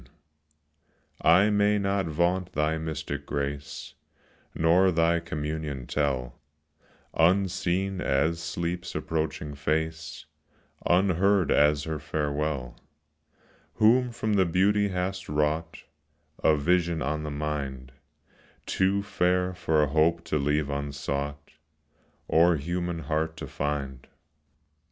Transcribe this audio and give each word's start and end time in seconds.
28 1.21 1.21
POESY. 1.21 1.29
I 1.29 1.49
may 1.51 1.77
not 1.77 2.07
vaunt 2.07 2.53
thy 2.53 2.79
mystic 2.79 3.23
grace 3.27 3.93
Nor 4.55 4.91
thy 4.91 5.19
communion 5.19 5.85
tell, 5.85 6.39
Unseen 7.13 8.01
as 8.01 8.41
Sleep's 8.41 8.95
approaching 8.95 9.53
face, 9.53 10.25
Unheard 10.87 11.51
as 11.51 11.83
her 11.83 11.99
farewell 11.99 12.79
Who 13.75 14.11
from 14.11 14.33
the 14.33 14.45
beautiful 14.47 14.89
hast 14.97 15.29
wrought 15.29 15.83
A 16.43 16.55
vision 16.57 17.03
on 17.03 17.21
the 17.21 17.29
mind 17.29 17.91
Too 18.65 19.03
fair 19.03 19.53
for 19.53 19.85
Hope 19.85 20.23
to 20.23 20.39
leave 20.39 20.71
unsought 20.71 21.51
Or 22.27 22.55
human 22.55 22.97
heart 23.03 23.37
to 23.37 23.45
find. 23.47 24.07